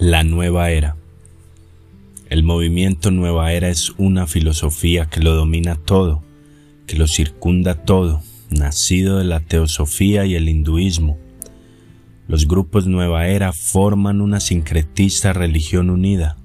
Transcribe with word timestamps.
La 0.00 0.24
nueva 0.24 0.70
era. 0.70 0.96
El 2.30 2.42
movimiento 2.42 3.10
Nueva 3.10 3.52
Era 3.52 3.68
es 3.68 3.92
una 3.98 4.26
filosofía 4.26 5.10
que 5.10 5.20
lo 5.20 5.34
domina 5.34 5.74
todo, 5.74 6.22
que 6.86 6.96
lo 6.96 7.06
circunda 7.06 7.74
todo, 7.74 8.22
nacido 8.48 9.18
de 9.18 9.24
la 9.24 9.40
teosofía 9.40 10.24
y 10.24 10.36
el 10.36 10.48
hinduismo. 10.48 11.18
Los 12.28 12.48
grupos 12.48 12.86
Nueva 12.86 13.26
Era 13.26 13.52
forman 13.52 14.22
una 14.22 14.40
sincretista 14.40 15.34
religión 15.34 15.90
unida, 15.90 16.38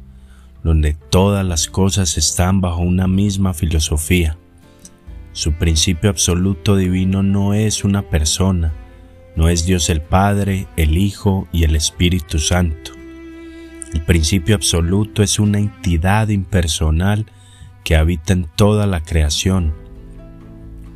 donde 0.62 0.98
todas 1.10 1.46
las 1.46 1.70
cosas 1.70 2.18
están 2.18 2.60
bajo 2.60 2.82
una 2.82 3.08
misma 3.08 3.54
filosofía. 3.54 4.38
Su 5.32 5.54
principio 5.54 6.10
absoluto 6.10 6.76
divino 6.76 7.24
no 7.24 7.54
es 7.54 7.86
una 7.86 8.02
persona, 8.02 8.74
no 9.38 9.48
es 9.48 9.66
Dios 9.66 9.90
el 9.90 10.02
Padre, 10.02 10.68
el 10.76 10.98
Hijo 10.98 11.48
y 11.54 11.64
el 11.64 11.78
Espíritu 11.78 12.40
Santo 12.40 12.95
el 13.94 14.02
principio 14.02 14.56
absoluto 14.56 15.24
es 15.24 15.40
una 15.40 15.60
entidad 15.60 16.30
impersonal 16.30 17.26
que 17.84 17.96
habita 17.96 18.34
en 18.34 18.48
toda 18.56 18.88
la 18.88 19.02
creación. 19.02 19.74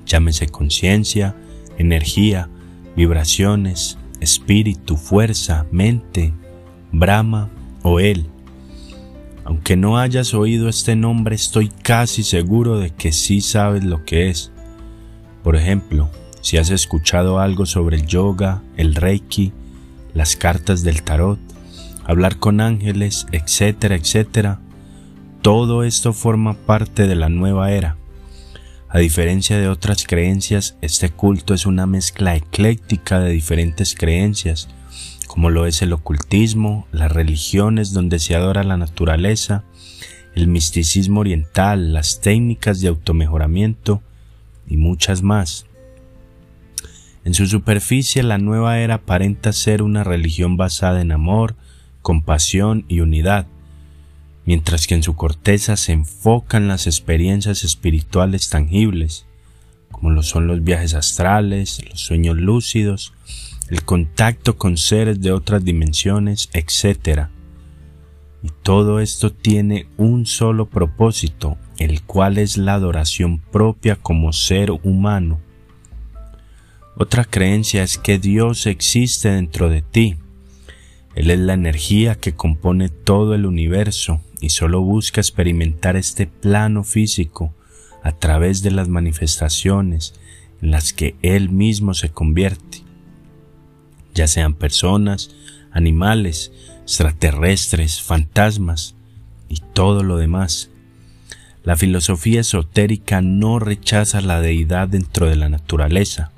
Llámese 0.06 0.48
conciencia, 0.48 1.36
energía, 1.78 2.50
vibraciones, 2.96 3.98
espíritu, 4.20 4.98
fuerza, 4.98 5.66
mente, 5.72 6.34
Brahma 6.92 7.50
o 7.84 8.00
Él. 8.00 8.26
Aunque 9.46 9.76
no 9.76 9.98
hayas 9.98 10.34
oído 10.34 10.70
este 10.70 10.96
nombre, 10.96 11.36
estoy 11.36 11.70
casi 11.70 12.24
seguro 12.24 12.80
de 12.80 12.92
que 12.92 13.12
sí 13.12 13.42
sabes 13.42 13.84
lo 13.84 14.04
que 14.06 14.30
es. 14.30 14.52
Por 15.44 15.56
ejemplo, 15.56 16.10
si 16.42 16.58
has 16.58 16.70
escuchado 16.70 17.40
algo 17.40 17.66
sobre 17.66 17.98
el 17.98 18.06
yoga, 18.06 18.62
el 18.78 18.96
reiki, 18.96 19.54
las 20.14 20.36
cartas 20.36 20.84
del 20.84 21.04
tarot, 21.04 21.40
hablar 22.10 22.40
con 22.40 22.60
ángeles, 22.60 23.28
etcétera, 23.32 23.94
etcétera. 23.94 24.60
Todo 25.44 25.84
esto 25.84 26.12
forma 26.12 26.56
parte 26.56 27.06
de 27.06 27.16
la 27.16 27.30
nueva 27.30 27.72
era. 27.72 27.98
A 28.90 28.98
diferencia 28.98 29.60
de 29.60 29.68
otras 29.68 30.06
creencias, 30.08 30.76
este 30.82 31.12
culto 31.12 31.54
es 31.54 31.68
una 31.68 31.86
mezcla 31.86 32.36
ecléctica 32.36 33.20
de 33.20 33.30
diferentes 33.30 33.94
creencias, 33.94 34.70
como 35.28 35.52
lo 35.52 35.68
es 35.68 35.84
el 35.84 35.94
ocultismo, 35.94 36.88
las 36.92 37.12
religiones 37.12 37.94
donde 37.94 38.18
se 38.18 38.34
adora 38.34 38.64
la 38.64 38.78
naturaleza, 38.78 39.64
el 40.34 40.48
misticismo 40.48 41.20
oriental, 41.20 41.94
las 41.94 42.22
técnicas 42.22 42.82
de 42.82 42.88
automejoramiento 42.88 44.02
y 44.68 44.78
muchas 44.78 45.22
más. 45.22 45.68
En 47.24 47.36
su 47.36 47.46
superficie, 47.46 48.24
la 48.24 48.40
nueva 48.40 48.80
era 48.80 48.96
aparenta 48.96 49.54
ser 49.54 49.84
una 49.84 50.04
religión 50.04 50.58
basada 50.58 51.02
en 51.02 51.12
amor, 51.12 51.56
compasión 52.10 52.86
y 52.88 53.02
unidad, 53.02 53.46
mientras 54.44 54.88
que 54.88 54.96
en 54.96 55.04
su 55.04 55.16
corteza 55.16 55.78
se 55.78 55.92
enfocan 55.92 56.68
las 56.68 56.88
experiencias 56.88 57.64
espirituales 57.64 58.50
tangibles, 58.50 59.28
como 59.92 60.10
lo 60.10 60.24
son 60.24 60.48
los 60.48 60.64
viajes 60.64 60.96
astrales, 60.96 61.88
los 61.88 62.02
sueños 62.02 62.36
lúcidos, 62.36 63.14
el 63.70 63.84
contacto 63.84 64.58
con 64.58 64.78
seres 64.78 65.22
de 65.22 65.32
otras 65.32 65.64
dimensiones, 65.64 66.50
etc. 66.54 67.28
Y 68.42 68.50
todo 68.64 69.02
esto 69.02 69.32
tiene 69.32 69.86
un 69.98 70.26
solo 70.26 70.66
propósito, 70.66 71.60
el 71.78 72.02
cual 72.02 72.40
es 72.40 72.58
la 72.58 72.74
adoración 72.74 73.38
propia 73.38 73.98
como 73.98 74.34
ser 74.34 74.72
humano. 74.72 75.40
Otra 76.98 77.24
creencia 77.24 77.84
es 77.84 78.00
que 78.00 78.18
Dios 78.18 78.66
existe 78.66 79.30
dentro 79.30 79.70
de 79.70 79.84
ti, 79.84 80.18
él 81.16 81.32
es 81.32 81.40
la 81.40 81.54
energía 81.54 82.16
que 82.16 82.34
compone 82.34 82.90
todo 82.90 83.34
el 83.34 83.46
universo 83.46 84.22
y 84.42 84.50
solo 84.50 84.82
busca 84.82 85.22
experimentar 85.22 85.96
este 85.96 86.28
plano 86.28 86.84
físico 86.84 87.54
a 88.04 88.12
través 88.14 88.62
de 88.62 88.72
las 88.72 88.88
manifestaciones 88.88 90.14
en 90.62 90.72
las 90.72 90.94
que 90.94 91.16
Él 91.22 91.50
mismo 91.50 91.94
se 91.94 92.10
convierte, 92.10 92.84
ya 94.14 94.28
sean 94.28 94.54
personas, 94.54 95.36
animales, 95.72 96.52
extraterrestres, 96.82 98.02
fantasmas 98.02 98.96
y 99.48 99.62
todo 99.74 100.04
lo 100.04 100.18
demás. 100.18 100.70
La 101.64 101.76
filosofía 101.76 102.42
esotérica 102.42 103.22
no 103.22 103.60
rechaza 103.60 104.22
la 104.22 104.42
deidad 104.42 104.88
dentro 104.88 105.28
de 105.28 105.36
la 105.36 105.50
naturaleza, 105.50 106.32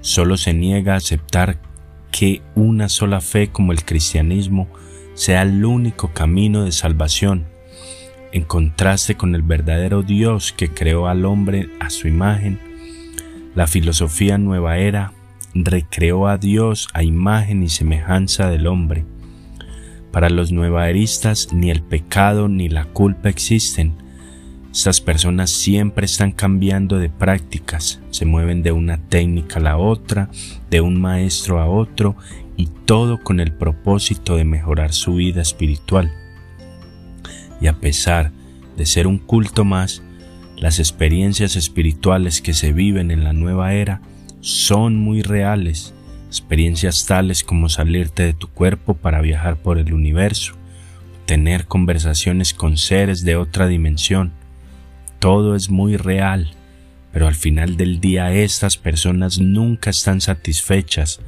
solo 0.00 0.36
se 0.36 0.54
niega 0.54 0.94
a 0.94 0.98
aceptar 0.98 1.60
que 2.10 2.42
una 2.54 2.88
sola 2.88 3.20
fe 3.20 3.48
como 3.48 3.72
el 3.72 3.84
cristianismo 3.84 4.68
sea 5.14 5.42
el 5.42 5.64
único 5.64 6.12
camino 6.12 6.64
de 6.64 6.72
salvación, 6.72 7.46
en 8.32 8.44
contraste 8.44 9.16
con 9.16 9.34
el 9.34 9.42
verdadero 9.42 10.02
Dios 10.02 10.52
que 10.52 10.68
creó 10.68 11.08
al 11.08 11.24
hombre 11.24 11.68
a 11.80 11.90
su 11.90 12.08
imagen, 12.08 12.58
la 13.54 13.66
filosofía 13.66 14.38
nueva 14.38 14.78
era 14.78 15.12
recreó 15.54 16.28
a 16.28 16.38
Dios 16.38 16.88
a 16.92 17.02
imagen 17.02 17.62
y 17.62 17.68
semejanza 17.68 18.48
del 18.48 18.66
hombre. 18.66 19.04
Para 20.12 20.30
los 20.30 20.52
nuevaeristas 20.52 21.52
ni 21.52 21.70
el 21.70 21.82
pecado 21.82 22.48
ni 22.48 22.68
la 22.68 22.84
culpa 22.84 23.28
existen, 23.28 23.94
estas 24.72 25.00
personas 25.00 25.50
siempre 25.50 26.06
están 26.06 26.30
cambiando 26.30 26.98
de 26.98 27.08
prácticas, 27.08 28.00
se 28.10 28.24
mueven 28.24 28.62
de 28.62 28.70
una 28.72 28.98
técnica 28.98 29.58
a 29.58 29.62
la 29.62 29.76
otra, 29.76 30.30
de 30.70 30.80
un 30.80 31.00
maestro 31.00 31.60
a 31.60 31.66
otro 31.66 32.16
y 32.56 32.68
todo 32.84 33.18
con 33.22 33.40
el 33.40 33.52
propósito 33.52 34.36
de 34.36 34.44
mejorar 34.44 34.92
su 34.92 35.14
vida 35.14 35.42
espiritual. 35.42 36.12
Y 37.60 37.66
a 37.66 37.80
pesar 37.80 38.30
de 38.76 38.86
ser 38.86 39.06
un 39.06 39.18
culto 39.18 39.64
más, 39.64 40.02
las 40.56 40.78
experiencias 40.78 41.56
espirituales 41.56 42.40
que 42.40 42.54
se 42.54 42.72
viven 42.72 43.10
en 43.10 43.24
la 43.24 43.32
nueva 43.32 43.74
era 43.74 44.02
son 44.40 44.96
muy 44.96 45.22
reales, 45.22 45.94
experiencias 46.28 47.06
tales 47.06 47.42
como 47.42 47.68
salirte 47.68 48.22
de 48.22 48.34
tu 48.34 48.46
cuerpo 48.46 48.94
para 48.94 49.20
viajar 49.20 49.56
por 49.56 49.78
el 49.78 49.92
universo, 49.92 50.54
tener 51.26 51.66
conversaciones 51.66 52.54
con 52.54 52.76
seres 52.76 53.24
de 53.24 53.36
otra 53.36 53.66
dimensión, 53.66 54.32
todo 55.20 55.54
es 55.54 55.70
muy 55.70 55.96
real, 55.96 56.50
pero 57.12 57.28
al 57.28 57.34
final 57.34 57.76
del 57.76 58.00
día 58.00 58.32
estas 58.32 58.76
personas 58.76 59.38
nunca 59.38 59.90
están 59.90 60.20
satisfechas 60.20 61.20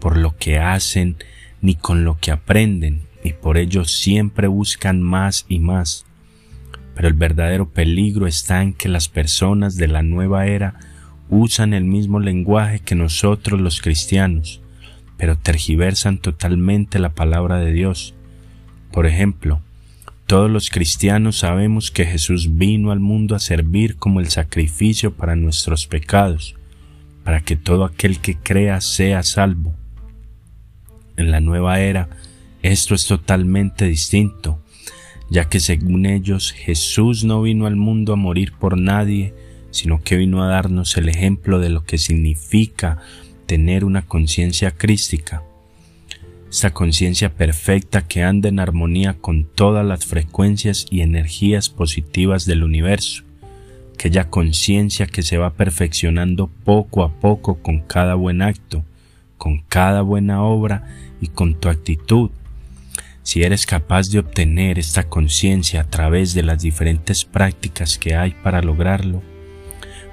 por 0.00 0.16
lo 0.16 0.36
que 0.36 0.58
hacen 0.58 1.16
ni 1.62 1.76
con 1.76 2.04
lo 2.04 2.18
que 2.18 2.32
aprenden 2.32 3.02
y 3.22 3.32
por 3.34 3.56
ello 3.56 3.84
siempre 3.84 4.48
buscan 4.48 5.00
más 5.00 5.46
y 5.48 5.60
más. 5.60 6.04
Pero 6.94 7.06
el 7.06 7.14
verdadero 7.14 7.70
peligro 7.70 8.26
está 8.26 8.62
en 8.62 8.74
que 8.74 8.88
las 8.88 9.08
personas 9.08 9.76
de 9.76 9.86
la 9.86 10.02
nueva 10.02 10.46
era 10.46 10.74
usan 11.28 11.72
el 11.72 11.84
mismo 11.84 12.18
lenguaje 12.18 12.80
que 12.80 12.96
nosotros 12.96 13.60
los 13.60 13.80
cristianos, 13.80 14.60
pero 15.16 15.38
tergiversan 15.38 16.18
totalmente 16.18 16.98
la 16.98 17.14
palabra 17.14 17.58
de 17.58 17.72
Dios. 17.72 18.14
Por 18.90 19.06
ejemplo, 19.06 19.60
todos 20.30 20.48
los 20.48 20.70
cristianos 20.70 21.38
sabemos 21.38 21.90
que 21.90 22.06
Jesús 22.06 22.56
vino 22.56 22.92
al 22.92 23.00
mundo 23.00 23.34
a 23.34 23.40
servir 23.40 23.96
como 23.96 24.20
el 24.20 24.28
sacrificio 24.28 25.12
para 25.12 25.34
nuestros 25.34 25.88
pecados, 25.88 26.54
para 27.24 27.40
que 27.40 27.56
todo 27.56 27.84
aquel 27.84 28.20
que 28.20 28.36
crea 28.36 28.80
sea 28.80 29.24
salvo. 29.24 29.74
En 31.16 31.32
la 31.32 31.40
nueva 31.40 31.80
era, 31.80 32.10
esto 32.62 32.94
es 32.94 33.06
totalmente 33.06 33.86
distinto, 33.86 34.62
ya 35.30 35.48
que 35.48 35.58
según 35.58 36.06
ellos 36.06 36.52
Jesús 36.52 37.24
no 37.24 37.42
vino 37.42 37.66
al 37.66 37.74
mundo 37.74 38.12
a 38.12 38.16
morir 38.16 38.52
por 38.52 38.78
nadie, 38.78 39.34
sino 39.72 40.00
que 40.00 40.14
vino 40.14 40.44
a 40.44 40.48
darnos 40.48 40.96
el 40.96 41.08
ejemplo 41.08 41.58
de 41.58 41.70
lo 41.70 41.82
que 41.82 41.98
significa 41.98 42.98
tener 43.46 43.84
una 43.84 44.02
conciencia 44.02 44.70
crística 44.70 45.42
esta 46.50 46.70
conciencia 46.70 47.32
perfecta 47.32 48.02
que 48.02 48.24
anda 48.24 48.48
en 48.48 48.58
armonía 48.58 49.14
con 49.14 49.44
todas 49.44 49.86
las 49.86 50.04
frecuencias 50.04 50.84
y 50.90 51.02
energías 51.02 51.68
positivas 51.68 52.44
del 52.44 52.64
universo, 52.64 53.22
aquella 53.94 54.28
conciencia 54.28 55.06
que 55.06 55.22
se 55.22 55.38
va 55.38 55.54
perfeccionando 55.54 56.48
poco 56.64 57.04
a 57.04 57.12
poco 57.12 57.62
con 57.62 57.78
cada 57.78 58.16
buen 58.16 58.42
acto, 58.42 58.84
con 59.38 59.60
cada 59.68 60.02
buena 60.02 60.42
obra 60.42 60.88
y 61.20 61.28
con 61.28 61.54
tu 61.54 61.68
actitud. 61.68 62.30
Si 63.22 63.44
eres 63.44 63.64
capaz 63.64 64.10
de 64.10 64.18
obtener 64.18 64.80
esta 64.80 65.04
conciencia 65.04 65.82
a 65.82 65.84
través 65.84 66.34
de 66.34 66.42
las 66.42 66.60
diferentes 66.62 67.24
prácticas 67.24 67.96
que 67.96 68.16
hay 68.16 68.32
para 68.42 68.60
lograrlo, 68.60 69.22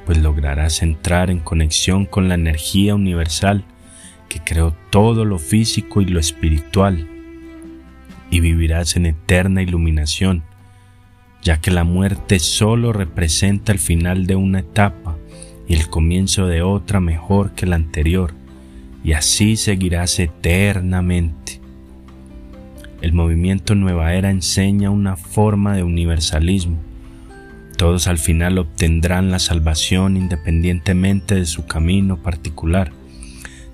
pues 0.06 0.20
lograrás 0.20 0.84
entrar 0.84 1.32
en 1.32 1.40
conexión 1.40 2.06
con 2.06 2.30
la 2.30 2.36
energía 2.36 2.94
universal 2.94 3.66
que 4.30 4.40
creó 4.44 4.76
todo 4.90 5.26
lo 5.26 5.40
físico 5.40 6.02
y 6.02 6.06
lo 6.06 6.20
espiritual, 6.20 7.08
y 8.30 8.40
vivirás 8.40 8.96
en 8.96 9.06
eterna 9.06 9.62
iluminación, 9.62 10.44
ya 11.42 11.62
que 11.62 11.72
la 11.72 11.84
muerte 11.84 12.40
solo 12.40 12.92
representa 12.92 13.72
el 13.72 13.80
final 13.80 14.28
de 14.28 14.36
una 14.36 14.60
etapa 14.60 15.16
y 15.68 15.76
el 15.76 15.88
comienzo 15.90 16.48
de 16.48 16.62
otra 16.62 17.00
mejor 17.00 17.52
que 17.52 17.66
la 17.66 17.76
anterior, 17.76 18.34
y 19.04 19.14
así 19.14 19.56
seguirás 19.56 20.20
eternamente. 20.20 21.62
el 23.02 23.14
movimiento 23.14 23.76
Nueva 23.76 24.14
Era 24.14 24.32
enseña 24.32 24.90
una 24.90 25.16
forma 25.16 25.76
de 25.76 25.84
universalismo. 25.84 26.78
Todos 27.78 28.08
al 28.08 28.18
final 28.18 28.58
obtendrán 28.58 29.30
la 29.30 29.38
salvación 29.38 30.18
independientemente 30.18 31.36
de 31.36 31.46
su 31.46 31.68
camino 31.68 32.18
particular, 32.18 32.92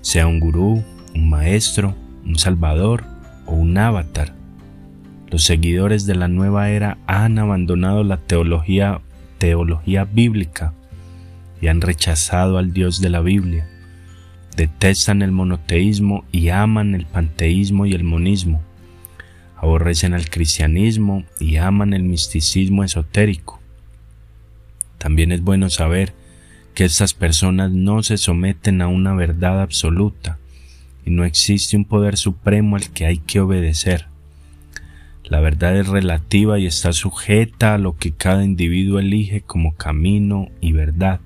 sea 0.04 0.26
un 0.26 0.38
gurú, 0.38 0.84
un 1.14 1.30
maestro, 1.30 1.94
un 2.26 2.38
salvador 2.38 3.04
o 3.46 3.54
un 3.54 3.78
avatar. 3.78 4.34
Los 5.30 5.44
seguidores 5.44 6.04
de 6.04 6.14
la 6.14 6.28
nueva 6.28 6.68
era 6.68 6.98
han 7.06 7.38
abandonado 7.38 8.04
la 8.04 8.18
teología, 8.18 9.00
teología 9.38 10.04
bíblica 10.04 10.74
y 11.58 11.68
han 11.68 11.80
rechazado 11.80 12.58
al 12.58 12.74
Dios 12.74 13.00
de 13.00 13.08
la 13.08 13.20
Biblia. 13.20 13.66
Detestan 14.54 15.22
el 15.22 15.32
monoteísmo 15.32 16.26
y 16.30 16.50
aman 16.50 16.94
el 16.94 17.06
panteísmo 17.06 17.86
y 17.86 17.94
el 17.94 18.04
monismo. 18.04 18.60
Aborrecen 19.56 20.12
al 20.12 20.28
cristianismo 20.28 21.24
y 21.40 21.56
aman 21.56 21.94
el 21.94 22.02
misticismo 22.02 22.84
esotérico. 22.84 23.58
También 24.98 25.32
es 25.32 25.40
bueno 25.40 25.70
saber 25.70 26.12
que 26.74 26.84
estas 26.84 27.14
personas 27.14 27.70
no 27.70 28.02
se 28.02 28.18
someten 28.18 28.82
a 28.82 28.88
una 28.88 29.14
verdad 29.14 29.62
absoluta 29.62 30.38
y 31.06 31.10
no 31.10 31.24
existe 31.24 31.76
un 31.76 31.84
poder 31.84 32.16
supremo 32.16 32.76
al 32.76 32.90
que 32.90 33.06
hay 33.06 33.18
que 33.18 33.40
obedecer. 33.40 34.06
La 35.24 35.40
verdad 35.40 35.76
es 35.76 35.88
relativa 35.88 36.58
y 36.58 36.66
está 36.66 36.92
sujeta 36.92 37.74
a 37.74 37.78
lo 37.78 37.96
que 37.96 38.12
cada 38.12 38.44
individuo 38.44 38.98
elige 38.98 39.40
como 39.40 39.74
camino 39.74 40.50
y 40.60 40.72
verdad. 40.72 41.20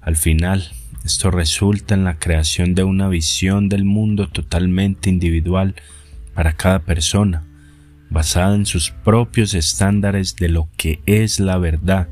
Al 0.00 0.16
final, 0.16 0.70
esto 1.04 1.30
resulta 1.30 1.94
en 1.94 2.04
la 2.04 2.18
creación 2.18 2.74
de 2.74 2.84
una 2.84 3.08
visión 3.08 3.68
del 3.68 3.84
mundo 3.84 4.28
totalmente 4.28 5.10
individual 5.10 5.74
para 6.34 6.52
cada 6.52 6.80
persona, 6.80 7.44
basada 8.10 8.54
en 8.54 8.66
sus 8.66 8.90
propios 8.90 9.54
estándares 9.54 10.36
de 10.36 10.48
lo 10.48 10.68
que 10.76 11.00
es 11.06 11.40
la 11.40 11.58
verdad. 11.58 12.08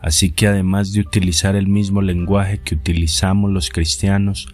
Así 0.00 0.30
que 0.30 0.46
además 0.46 0.92
de 0.92 1.00
utilizar 1.00 1.56
el 1.56 1.68
mismo 1.68 2.00
lenguaje 2.00 2.58
que 2.58 2.74
utilizamos 2.74 3.50
los 3.50 3.68
cristianos, 3.68 4.48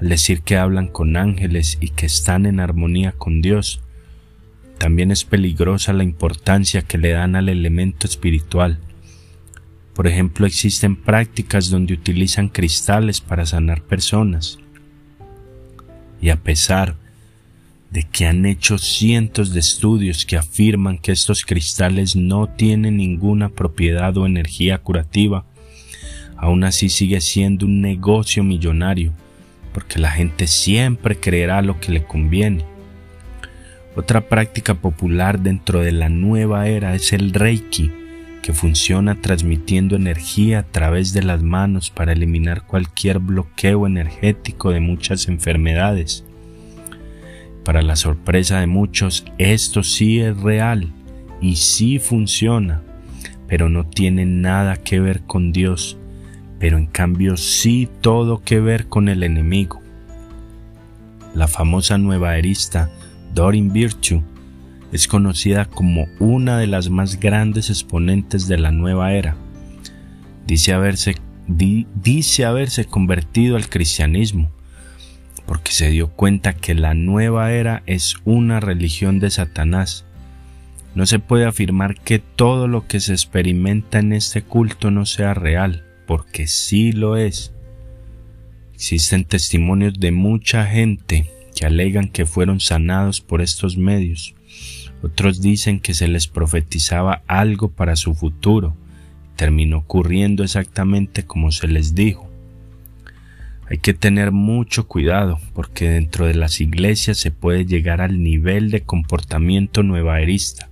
al 0.00 0.08
decir 0.08 0.42
que 0.42 0.56
hablan 0.56 0.88
con 0.88 1.16
ángeles 1.16 1.76
y 1.80 1.90
que 1.90 2.06
están 2.06 2.46
en 2.46 2.60
armonía 2.60 3.12
con 3.12 3.42
Dios, 3.42 3.80
también 4.78 5.10
es 5.10 5.24
peligrosa 5.24 5.92
la 5.92 6.04
importancia 6.04 6.82
que 6.82 6.98
le 6.98 7.10
dan 7.10 7.36
al 7.36 7.48
elemento 7.48 8.06
espiritual. 8.06 8.78
Por 9.94 10.06
ejemplo, 10.06 10.46
existen 10.46 10.96
prácticas 10.96 11.70
donde 11.70 11.94
utilizan 11.94 12.48
cristales 12.48 13.20
para 13.20 13.46
sanar 13.46 13.82
personas. 13.82 14.58
Y 16.20 16.30
a 16.30 16.36
pesar 16.36 16.96
de 17.90 18.02
que 18.02 18.26
han 18.26 18.46
hecho 18.46 18.78
cientos 18.78 19.52
de 19.52 19.60
estudios 19.60 20.26
que 20.26 20.36
afirman 20.36 20.98
que 20.98 21.12
estos 21.12 21.44
cristales 21.44 22.16
no 22.16 22.48
tienen 22.48 22.96
ninguna 22.96 23.48
propiedad 23.48 24.16
o 24.16 24.26
energía 24.26 24.78
curativa, 24.78 25.44
aún 26.36 26.64
así 26.64 26.88
sigue 26.88 27.20
siendo 27.20 27.66
un 27.66 27.80
negocio 27.80 28.44
millonario, 28.44 29.12
porque 29.72 29.98
la 29.98 30.10
gente 30.10 30.46
siempre 30.46 31.16
creerá 31.16 31.62
lo 31.62 31.80
que 31.80 31.92
le 31.92 32.04
conviene. 32.04 32.64
Otra 33.96 34.28
práctica 34.28 34.74
popular 34.74 35.40
dentro 35.40 35.80
de 35.80 35.92
la 35.92 36.10
nueva 36.10 36.68
era 36.68 36.94
es 36.94 37.14
el 37.14 37.32
Reiki, 37.32 37.90
que 38.42 38.52
funciona 38.52 39.20
transmitiendo 39.22 39.96
energía 39.96 40.58
a 40.58 40.62
través 40.64 41.14
de 41.14 41.22
las 41.22 41.42
manos 41.42 41.90
para 41.90 42.12
eliminar 42.12 42.66
cualquier 42.66 43.20
bloqueo 43.20 43.86
energético 43.86 44.70
de 44.70 44.80
muchas 44.80 45.28
enfermedades. 45.28 46.25
Para 47.66 47.82
la 47.82 47.96
sorpresa 47.96 48.60
de 48.60 48.68
muchos, 48.68 49.24
esto 49.38 49.82
sí 49.82 50.20
es 50.20 50.36
real 50.40 50.92
y 51.40 51.56
sí 51.56 51.98
funciona, 51.98 52.80
pero 53.48 53.68
no 53.68 53.84
tiene 53.84 54.24
nada 54.24 54.76
que 54.76 55.00
ver 55.00 55.22
con 55.22 55.50
Dios, 55.50 55.98
pero 56.60 56.78
en 56.78 56.86
cambio 56.86 57.36
sí 57.36 57.88
todo 58.02 58.40
que 58.44 58.60
ver 58.60 58.86
con 58.86 59.08
el 59.08 59.24
enemigo. 59.24 59.82
La 61.34 61.48
famosa 61.48 61.98
nueva 61.98 62.38
erista 62.38 62.88
Dorin 63.34 63.72
Virtue 63.72 64.22
es 64.92 65.08
conocida 65.08 65.64
como 65.64 66.06
una 66.20 66.58
de 66.58 66.68
las 66.68 66.88
más 66.88 67.18
grandes 67.18 67.68
exponentes 67.68 68.46
de 68.46 68.58
la 68.58 68.70
nueva 68.70 69.12
era. 69.12 69.34
Dice 70.46 70.72
haberse, 70.72 71.16
dice 71.48 72.44
haberse 72.44 72.84
convertido 72.84 73.56
al 73.56 73.68
cristianismo 73.68 74.52
porque 75.46 75.72
se 75.72 75.90
dio 75.90 76.08
cuenta 76.08 76.54
que 76.54 76.74
la 76.74 76.94
nueva 76.94 77.52
era 77.52 77.82
es 77.86 78.16
una 78.24 78.60
religión 78.60 79.20
de 79.20 79.30
Satanás. 79.30 80.04
No 80.94 81.06
se 81.06 81.18
puede 81.18 81.44
afirmar 81.44 82.00
que 82.00 82.18
todo 82.18 82.68
lo 82.68 82.86
que 82.86 83.00
se 83.00 83.12
experimenta 83.12 83.98
en 83.98 84.12
este 84.12 84.42
culto 84.42 84.90
no 84.90 85.06
sea 85.06 85.34
real, 85.34 85.84
porque 86.06 86.46
sí 86.46 86.92
lo 86.92 87.16
es. 87.16 87.52
Existen 88.74 89.24
testimonios 89.24 89.94
de 90.00 90.10
mucha 90.10 90.66
gente 90.66 91.30
que 91.54 91.64
alegan 91.64 92.08
que 92.08 92.26
fueron 92.26 92.60
sanados 92.60 93.20
por 93.20 93.40
estos 93.40 93.76
medios. 93.76 94.34
Otros 95.02 95.40
dicen 95.40 95.80
que 95.80 95.94
se 95.94 96.08
les 96.08 96.26
profetizaba 96.26 97.22
algo 97.26 97.70
para 97.70 97.96
su 97.96 98.14
futuro. 98.14 98.76
Terminó 99.36 99.78
ocurriendo 99.78 100.42
exactamente 100.42 101.24
como 101.24 101.52
se 101.52 101.68
les 101.68 101.94
dijo. 101.94 102.28
Hay 103.68 103.78
que 103.78 103.94
tener 103.94 104.30
mucho 104.30 104.86
cuidado 104.86 105.40
porque 105.52 105.88
dentro 105.88 106.26
de 106.26 106.34
las 106.34 106.60
iglesias 106.60 107.18
se 107.18 107.32
puede 107.32 107.66
llegar 107.66 108.00
al 108.00 108.22
nivel 108.22 108.70
de 108.70 108.82
comportamiento 108.82 109.82
nuevaerista, 109.82 110.68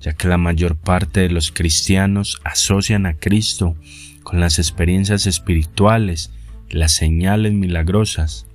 ya 0.00 0.14
que 0.14 0.26
la 0.26 0.38
mayor 0.38 0.76
parte 0.76 1.20
de 1.20 1.28
los 1.28 1.52
cristianos 1.52 2.40
asocian 2.44 3.04
a 3.04 3.14
Cristo 3.14 3.76
con 4.22 4.40
las 4.40 4.58
experiencias 4.58 5.26
espirituales, 5.26 6.30
las 6.70 6.92
señales 6.92 7.52
milagrosas, 7.52 8.46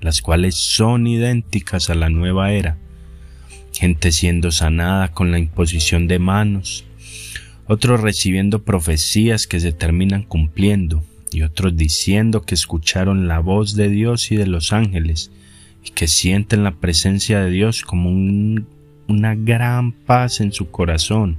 las 0.00 0.20
cuales 0.20 0.56
son 0.56 1.06
idénticas 1.06 1.88
a 1.88 1.94
la 1.94 2.08
nueva 2.08 2.50
era. 2.50 2.78
Gente 3.72 4.10
siendo 4.10 4.50
sanada 4.50 5.12
con 5.12 5.30
la 5.30 5.38
imposición 5.38 6.08
de 6.08 6.18
manos, 6.18 6.84
otros 7.66 8.00
recibiendo 8.00 8.64
profecías 8.64 9.46
que 9.46 9.60
se 9.60 9.72
terminan 9.72 10.24
cumpliendo, 10.24 11.04
y 11.34 11.42
otros 11.42 11.76
diciendo 11.76 12.42
que 12.42 12.54
escucharon 12.54 13.26
la 13.26 13.40
voz 13.40 13.74
de 13.74 13.88
Dios 13.88 14.30
y 14.30 14.36
de 14.36 14.46
los 14.46 14.72
ángeles, 14.72 15.32
y 15.84 15.90
que 15.90 16.06
sienten 16.06 16.62
la 16.62 16.76
presencia 16.76 17.40
de 17.40 17.50
Dios 17.50 17.82
como 17.82 18.08
una 19.08 19.34
gran 19.34 19.90
paz 19.90 20.40
en 20.40 20.52
su 20.52 20.70
corazón, 20.70 21.38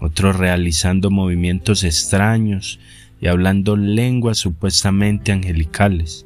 otros 0.00 0.36
realizando 0.36 1.10
movimientos 1.10 1.84
extraños 1.84 2.80
y 3.20 3.26
hablando 3.26 3.76
lenguas 3.76 4.38
supuestamente 4.38 5.32
angelicales. 5.32 6.24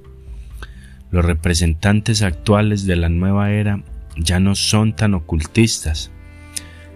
Los 1.11 1.25
representantes 1.25 2.23
actuales 2.23 2.87
de 2.87 2.95
la 2.95 3.09
nueva 3.09 3.51
era 3.51 3.83
ya 4.17 4.39
no 4.39 4.55
son 4.55 4.95
tan 4.95 5.15
ocultistas 5.15 6.13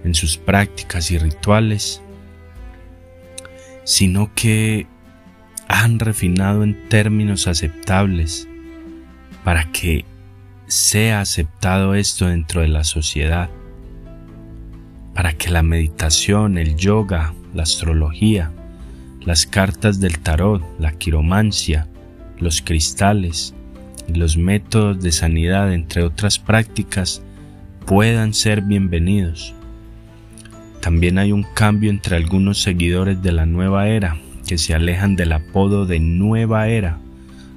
en 0.05 0.15
sus 0.15 0.37
prácticas 0.37 1.11
y 1.11 1.19
rituales, 1.19 2.03
sino 3.83 4.33
que 4.35 4.87
han 5.69 5.99
refinado 5.99 6.63
en 6.63 6.89
términos 6.89 7.47
aceptables 7.47 8.49
para 9.45 9.71
que 9.73 10.05
sea 10.67 11.21
aceptado 11.21 11.95
esto 11.95 12.27
dentro 12.27 12.61
de 12.61 12.69
la 12.69 12.85
sociedad, 12.85 13.51
para 15.15 15.33
que 15.33 15.51
la 15.51 15.63
meditación, 15.63 16.59
el 16.59 16.77
yoga, 16.77 17.35
la 17.55 17.63
astrología, 17.63 18.51
las 19.21 19.47
cartas 19.47 20.01
del 20.01 20.19
tarot, 20.19 20.63
la 20.79 20.93
quiromancia, 20.93 21.87
los 22.39 22.63
cristales, 22.63 23.55
los 24.13 24.37
métodos 24.37 25.03
de 25.03 25.13
sanidad, 25.13 25.73
entre 25.73 26.03
otras 26.03 26.39
prácticas, 26.39 27.23
puedan 27.87 28.35
ser 28.35 28.61
bienvenidos. 28.63 29.55
También 30.81 31.19
hay 31.19 31.33
un 31.33 31.45
cambio 31.55 31.91
entre 31.91 32.17
algunos 32.17 32.61
seguidores 32.63 33.23
de 33.23 33.33
la 33.33 33.47
nueva 33.47 33.89
era 33.89 34.17
que 34.47 34.59
se 34.59 34.75
alejan 34.75 35.17
del 35.17 35.33
apodo 35.33 35.87
de 35.87 36.01
nueva 36.01 36.69
era 36.69 36.99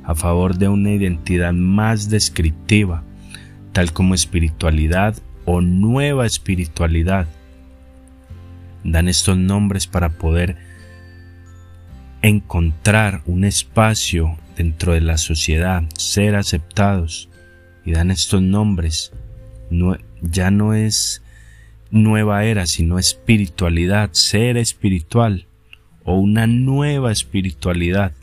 a 0.04 0.16
favor 0.16 0.58
de 0.58 0.68
una 0.68 0.92
identidad 0.92 1.54
más 1.54 2.10
descriptiva, 2.10 3.04
tal 3.74 3.94
como 3.94 4.16
espiritualidad 4.16 5.16
o 5.46 5.62
nueva 5.62 6.26
espiritualidad. 6.26 7.28
Dan 8.84 9.08
estos 9.08 9.38
nombres 9.38 9.86
para 9.86 10.10
poder 10.10 10.58
encontrar 12.24 13.22
un 13.28 13.44
espacio 13.46 14.38
dentro 14.58 14.94
de 14.94 15.02
la 15.02 15.18
sociedad, 15.18 15.84
ser 15.96 16.36
aceptados 16.36 17.30
y 17.86 17.92
dan 17.92 18.10
estos 18.10 18.42
nombres. 18.42 19.14
ya 20.22 20.50
no 20.50 20.74
es 20.74 21.22
nueva 21.92 22.46
era, 22.46 22.66
sino 22.66 22.98
espiritualidad, 22.98 24.10
ser 24.14 24.58
espiritual 24.58 25.49
o 26.10 26.16
una 26.16 26.48
nueva 26.48 27.12
espiritualidad. 27.12 28.14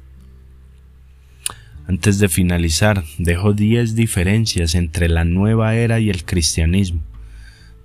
Antes 1.87 2.19
de 2.19 2.29
finalizar, 2.29 3.05
dejo 3.17 3.53
10 3.53 3.95
diferencias 3.95 4.75
entre 4.75 5.09
la 5.09 5.25
nueva 5.25 5.77
era 5.77 6.01
y 6.01 6.11
el 6.11 6.25
cristianismo, 6.25 7.01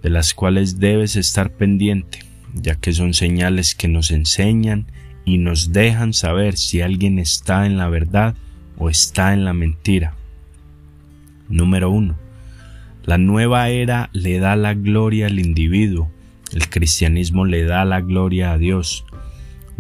de 0.01 0.10
las 0.10 0.34
cuales 0.34 0.79
debes 0.79 1.15
estar 1.15 1.51
pendiente, 1.51 2.17
ya 2.55 2.74
que 2.74 2.93
son 2.93 3.13
señales 3.13 3.75
que 3.75 3.88
nos 3.88 4.10
enseñan 4.10 4.88
y 5.24 5.38
nos 5.38 5.72
dejan 5.72 6.13
saber 6.13 6.58
si 6.58 6.81
alguien 6.81 7.20
está 7.20 7.67
en 7.67 7.77
la 7.77 7.88
verdad 7.88 8.34
o 8.79 8.89
está 8.89 9.34
en 9.34 9.46
la 9.46 9.53
mentira. 9.53 10.15
Número 11.48 11.91
1. 11.91 12.15
La 13.05 13.20
nueva 13.20 13.70
era 13.70 14.10
le 14.13 14.39
da 14.39 14.55
la 14.55 14.74
gloria 14.74 15.27
al 15.27 15.38
individuo, 15.38 16.10
el 16.53 16.70
cristianismo 16.70 17.46
le 17.46 17.65
da 17.65 17.86
la 17.86 18.01
gloria 18.01 18.51
a 18.51 18.58
Dios. 18.58 19.05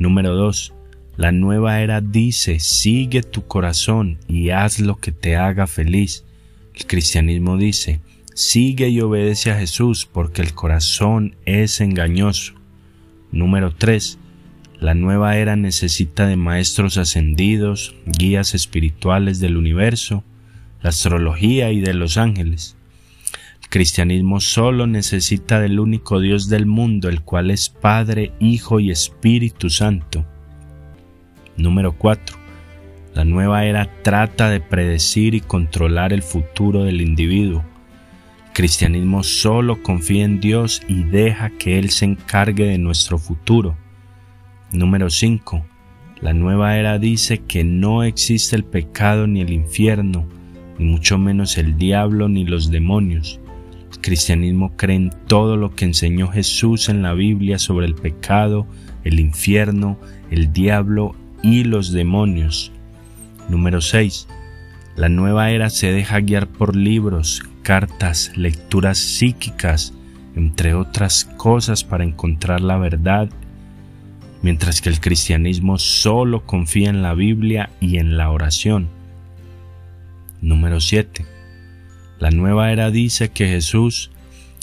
Número 0.01 0.33
2. 0.33 0.73
La 1.15 1.31
nueva 1.31 1.79
era 1.79 2.01
dice, 2.01 2.59
sigue 2.59 3.21
tu 3.21 3.45
corazón 3.45 4.17
y 4.27 4.49
haz 4.49 4.79
lo 4.79 4.95
que 4.95 5.11
te 5.11 5.35
haga 5.35 5.67
feliz. 5.67 6.25
El 6.73 6.87
cristianismo 6.87 7.55
dice, 7.55 8.01
sigue 8.33 8.89
y 8.89 8.99
obedece 8.99 9.51
a 9.51 9.59
Jesús 9.59 10.09
porque 10.11 10.41
el 10.41 10.55
corazón 10.55 11.35
es 11.45 11.81
engañoso. 11.81 12.55
Número 13.31 13.75
3. 13.75 14.17
La 14.79 14.95
nueva 14.95 15.37
era 15.37 15.55
necesita 15.55 16.25
de 16.25 16.35
maestros 16.35 16.97
ascendidos, 16.97 17.93
guías 18.07 18.55
espirituales 18.55 19.39
del 19.39 19.55
universo, 19.55 20.23
la 20.81 20.89
astrología 20.89 21.71
y 21.71 21.79
de 21.79 21.93
los 21.93 22.17
ángeles. 22.17 22.75
Cristianismo 23.71 24.41
solo 24.41 24.85
necesita 24.85 25.61
del 25.61 25.79
único 25.79 26.19
Dios 26.19 26.49
del 26.49 26.65
mundo, 26.65 27.07
el 27.07 27.21
cual 27.21 27.51
es 27.51 27.69
Padre, 27.69 28.33
Hijo 28.41 28.81
y 28.81 28.91
Espíritu 28.91 29.69
Santo. 29.69 30.25
Número 31.55 31.93
4. 31.93 32.35
La 33.13 33.23
nueva 33.23 33.63
era 33.63 33.89
trata 34.01 34.49
de 34.49 34.59
predecir 34.59 35.35
y 35.35 35.39
controlar 35.39 36.11
el 36.11 36.21
futuro 36.21 36.83
del 36.83 36.99
individuo. 36.99 37.63
Cristianismo 38.51 39.23
solo 39.23 39.81
confía 39.81 40.25
en 40.25 40.41
Dios 40.41 40.81
y 40.89 41.03
deja 41.03 41.51
que 41.51 41.79
Él 41.79 41.91
se 41.91 42.03
encargue 42.03 42.65
de 42.65 42.77
nuestro 42.77 43.17
futuro. 43.17 43.77
Número 44.73 45.09
5. 45.09 45.65
La 46.19 46.33
nueva 46.33 46.77
era 46.77 46.99
dice 46.99 47.37
que 47.37 47.63
no 47.63 48.03
existe 48.03 48.57
el 48.57 48.65
pecado 48.65 49.27
ni 49.27 49.39
el 49.39 49.53
infierno, 49.53 50.27
ni 50.77 50.83
mucho 50.83 51.17
menos 51.17 51.57
el 51.57 51.77
diablo 51.77 52.27
ni 52.27 52.43
los 52.43 52.69
demonios. 52.69 53.40
Cristianismo 54.01 54.75
cree 54.75 54.95
en 54.95 55.11
todo 55.27 55.57
lo 55.57 55.75
que 55.75 55.85
enseñó 55.85 56.27
Jesús 56.27 56.89
en 56.89 57.01
la 57.01 57.13
Biblia 57.13 57.59
sobre 57.59 57.85
el 57.85 57.95
pecado, 57.95 58.65
el 59.03 59.19
infierno, 59.19 59.99
el 60.29 60.51
diablo 60.53 61.15
y 61.43 61.63
los 61.63 61.91
demonios. 61.91 62.71
Número 63.49 63.81
6. 63.81 64.27
La 64.95 65.09
nueva 65.09 65.51
era 65.51 65.69
se 65.69 65.91
deja 65.91 66.19
guiar 66.19 66.47
por 66.47 66.75
libros, 66.75 67.43
cartas, 67.61 68.31
lecturas 68.35 68.97
psíquicas, 68.97 69.93
entre 70.35 70.73
otras 70.73 71.25
cosas 71.37 71.83
para 71.83 72.03
encontrar 72.03 72.61
la 72.61 72.77
verdad 72.77 73.29
mientras 74.41 74.81
que 74.81 74.89
el 74.89 74.99
cristianismo 74.99 75.77
solo 75.77 76.45
confía 76.45 76.89
en 76.89 77.01
la 77.01 77.13
Biblia 77.13 77.69
y 77.79 77.97
en 77.97 78.17
la 78.17 78.31
oración. 78.31 78.89
Número 80.41 80.79
7. 80.79 81.25
La 82.21 82.29
nueva 82.29 82.71
era 82.71 82.91
dice 82.91 83.29
que 83.29 83.47
Jesús 83.47 84.11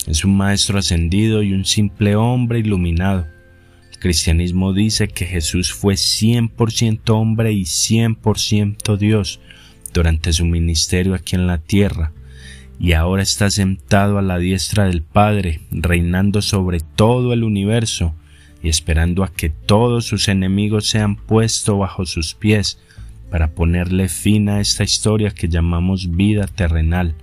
es 0.07 0.25
un 0.25 0.37
maestro 0.37 0.79
ascendido 0.79 1.43
y 1.43 1.53
un 1.53 1.65
simple 1.65 2.15
hombre 2.15 2.61
iluminado. 2.61 3.27
El 3.91 3.99
cristianismo 3.99 4.73
dice 4.73 5.09
que 5.09 5.27
Jesús 5.27 5.73
fue 5.73 5.95
100% 5.95 7.00
hombre 7.11 7.50
y 7.50 7.62
100% 7.62 8.97
Dios 8.97 9.41
durante 9.93 10.33
su 10.33 10.47
ministerio 10.47 11.17
aquí 11.17 11.35
en 11.35 11.49
la 11.49 11.59
tierra 11.59 12.12
y 12.79 12.93
ahora 12.93 13.25
está 13.25 13.50
sentado 13.50 14.19
a 14.19 14.23
la 14.23 14.38
diestra 14.38 14.85
del 14.85 15.03
Padre, 15.03 15.61
reinando 15.73 16.43
sobre 16.43 16.79
todo 16.79 17.33
el 17.33 17.43
universo 17.43 18.15
y 18.62 18.69
esperando 18.69 19.25
a 19.25 19.33
que 19.33 19.50
todos 19.50 20.05
sus 20.05 20.29
enemigos 20.29 20.87
sean 20.87 21.17
puestos 21.17 21.77
bajo 21.77 22.07
sus 22.07 22.35
pies 22.35 22.79
para 23.33 23.50
ponerle 23.50 24.09
fin 24.09 24.49
a 24.49 24.61
esta 24.61 24.85
historia 24.85 25.31
que 25.31 25.49
llamamos 25.49 26.12
vida 26.12 26.47
terrenal. 26.47 27.17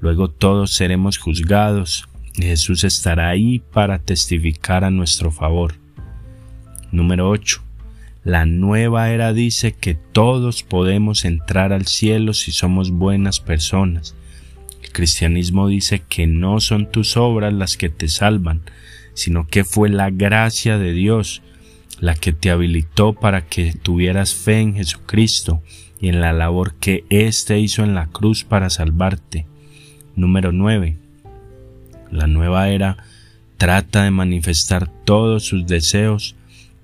Luego 0.00 0.28
todos 0.28 0.74
seremos 0.74 1.18
juzgados 1.18 2.08
y 2.36 2.42
Jesús 2.42 2.84
estará 2.84 3.28
ahí 3.28 3.58
para 3.58 3.98
testificar 3.98 4.84
a 4.84 4.90
nuestro 4.90 5.30
favor. 5.30 5.74
Número 6.92 7.28
8. 7.30 7.62
La 8.24 8.44
nueva 8.44 9.10
era 9.10 9.32
dice 9.32 9.72
que 9.72 9.94
todos 9.94 10.62
podemos 10.62 11.24
entrar 11.24 11.72
al 11.72 11.86
cielo 11.86 12.34
si 12.34 12.52
somos 12.52 12.90
buenas 12.90 13.40
personas. 13.40 14.14
El 14.82 14.90
cristianismo 14.92 15.68
dice 15.68 16.02
que 16.08 16.26
no 16.26 16.60
son 16.60 16.90
tus 16.90 17.16
obras 17.16 17.52
las 17.52 17.76
que 17.76 17.88
te 17.88 18.08
salvan, 18.08 18.62
sino 19.14 19.46
que 19.46 19.64
fue 19.64 19.88
la 19.88 20.10
gracia 20.10 20.78
de 20.78 20.92
Dios 20.92 21.42
la 22.00 22.14
que 22.14 22.32
te 22.32 22.50
habilitó 22.50 23.14
para 23.14 23.46
que 23.46 23.72
tuvieras 23.72 24.34
fe 24.34 24.60
en 24.60 24.74
Jesucristo 24.74 25.62
y 26.00 26.08
en 26.08 26.20
la 26.20 26.32
labor 26.32 26.74
que 26.74 27.04
éste 27.08 27.58
hizo 27.58 27.82
en 27.82 27.94
la 27.94 28.06
cruz 28.08 28.44
para 28.44 28.70
salvarte. 28.70 29.46
Número 30.16 30.50
9. 30.50 30.96
La 32.10 32.26
nueva 32.26 32.70
era 32.70 32.96
trata 33.58 34.04
de 34.04 34.10
manifestar 34.10 34.88
todos 35.04 35.44
sus 35.44 35.66
deseos 35.66 36.34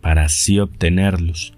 para 0.00 0.24
así 0.24 0.58
obtenerlos. 0.58 1.54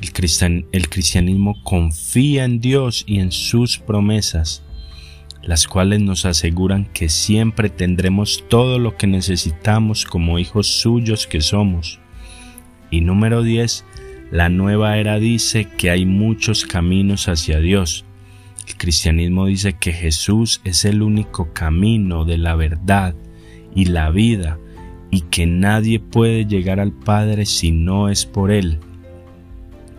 El, 0.00 0.66
el 0.72 0.88
cristianismo 0.88 1.62
confía 1.62 2.44
en 2.44 2.60
Dios 2.60 3.04
y 3.06 3.20
en 3.20 3.32
sus 3.32 3.78
promesas 3.78 4.62
las 5.42 5.66
cuales 5.66 6.00
nos 6.00 6.26
aseguran 6.26 6.86
que 6.92 7.08
siempre 7.08 7.70
tendremos 7.70 8.44
todo 8.48 8.78
lo 8.78 8.96
que 8.96 9.06
necesitamos 9.06 10.04
como 10.04 10.38
hijos 10.38 10.66
suyos 10.66 11.26
que 11.26 11.40
somos. 11.40 11.98
Y 12.90 13.00
número 13.00 13.42
10, 13.42 13.84
la 14.30 14.48
nueva 14.48 14.98
era 14.98 15.18
dice 15.18 15.66
que 15.76 15.90
hay 15.90 16.04
muchos 16.04 16.64
caminos 16.66 17.28
hacia 17.28 17.58
Dios. 17.60 18.04
El 18.70 18.76
cristianismo 18.76 19.46
dice 19.46 19.72
que 19.72 19.92
Jesús 19.92 20.60
es 20.62 20.84
el 20.84 21.02
único 21.02 21.52
camino 21.52 22.24
de 22.24 22.38
la 22.38 22.54
verdad 22.54 23.16
y 23.74 23.86
la 23.86 24.10
vida 24.10 24.58
y 25.10 25.22
que 25.22 25.44
nadie 25.44 25.98
puede 25.98 26.46
llegar 26.46 26.78
al 26.78 26.92
Padre 26.92 27.46
si 27.46 27.72
no 27.72 28.08
es 28.08 28.26
por 28.26 28.52
Él. 28.52 28.78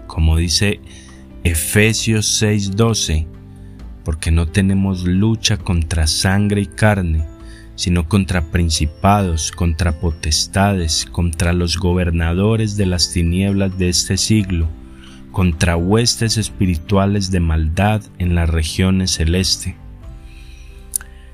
Como 0.07 0.37
dice 0.37 0.79
Efesios 1.43 2.41
6:12, 2.41 3.27
porque 4.05 4.31
no 4.31 4.47
tenemos 4.47 5.03
lucha 5.03 5.57
contra 5.57 6.07
sangre 6.07 6.61
y 6.61 6.67
carne, 6.67 7.25
sino 7.75 8.07
contra 8.07 8.51
principados, 8.51 9.51
contra 9.51 9.99
potestades, 9.99 11.05
contra 11.11 11.51
los 11.51 11.77
gobernadores 11.77 12.77
de 12.77 12.85
las 12.85 13.11
tinieblas 13.11 13.77
de 13.77 13.89
este 13.89 14.15
siglo, 14.15 14.69
contra 15.31 15.77
huestes 15.77 16.37
espirituales 16.37 17.31
de 17.31 17.39
maldad 17.39 18.01
en 18.19 18.35
las 18.35 18.49
regiones 18.49 19.11
celeste. 19.11 19.75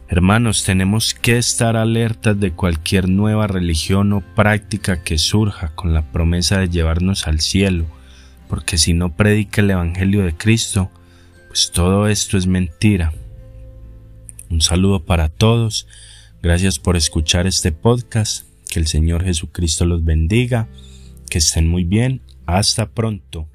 Hermanos, 0.10 0.64
tenemos 0.64 1.14
que 1.14 1.38
estar 1.38 1.76
alertas 1.76 2.40
de 2.40 2.52
cualquier 2.52 3.10
nueva 3.10 3.48
religión 3.48 4.14
o 4.14 4.22
práctica 4.22 5.04
que 5.04 5.18
surja 5.18 5.70
con 5.76 5.94
la 5.94 6.02
promesa 6.14 6.60
de 6.60 6.70
llevarnos 6.70 7.28
al 7.28 7.42
cielo, 7.42 7.86
porque 8.48 8.78
si 8.78 8.94
no 8.94 9.16
predica 9.18 9.62
el 9.62 9.72
Evangelio 9.72 10.24
de 10.24 10.34
Cristo, 10.34 10.90
pues 11.48 11.72
todo 11.72 12.08
esto 12.08 12.38
es 12.38 12.48
mentira. 12.48 13.12
Un 14.50 14.62
saludo 14.62 15.04
para 15.04 15.28
todos. 15.28 15.88
Gracias 16.42 16.80
por 16.80 16.96
escuchar 16.96 17.48
este 17.48 17.72
podcast. 17.74 18.46
Que 18.70 18.80
el 18.80 18.88
Señor 18.88 19.24
Jesucristo 19.24 19.86
los 19.86 20.06
bendiga. 20.06 20.68
Que 21.30 21.40
estén 21.40 21.68
muy 21.68 21.84
bien. 21.84 22.22
Hasta 22.46 22.90
pronto. 22.92 23.50